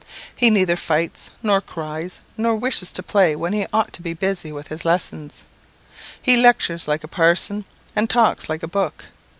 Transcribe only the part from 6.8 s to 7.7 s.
like a parson,